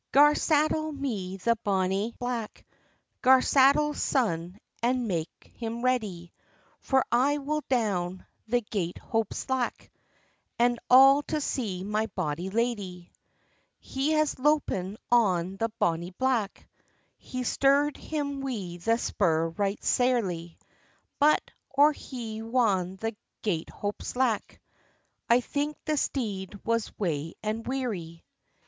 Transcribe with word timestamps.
"Gar 0.11 0.33
saddle 0.33 0.91
me 0.91 1.37
the 1.37 1.55
bonny 1.63 2.15
black,— 2.17 2.65
Gar 3.21 3.39
saddle 3.43 3.93
sune, 3.93 4.59
and 4.81 5.07
make 5.07 5.51
him 5.55 5.83
ready: 5.83 6.33
For 6.79 7.05
I 7.11 7.37
will 7.37 7.61
down 7.69 8.25
the 8.47 8.61
Gatehope 8.63 9.31
Slack, 9.31 9.91
And 10.57 10.79
all 10.89 11.21
to 11.27 11.39
see 11.39 11.83
my 11.83 12.07
bonny 12.15 12.49
ladye."— 12.49 13.11
He 13.79 14.13
has 14.13 14.39
loupen 14.39 14.97
on 15.11 15.57
the 15.57 15.69
bonny 15.77 16.15
black, 16.17 16.67
He 17.19 17.43
stirr'd 17.43 17.95
him 17.95 18.41
wi' 18.41 18.77
the 18.83 18.97
spur 18.97 19.49
right 19.49 19.83
sairly; 19.83 20.57
But, 21.19 21.41
or 21.69 21.91
he 21.93 22.41
wan 22.41 22.95
the 22.95 23.15
Gatehope 23.43 24.01
Slack, 24.01 24.59
I 25.29 25.41
think 25.41 25.77
the 25.85 25.95
steed 25.95 26.59
was 26.65 26.91
wae 26.97 27.35
and 27.43 27.67
weary. 27.67 28.23